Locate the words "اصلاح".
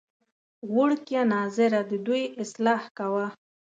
2.43-2.81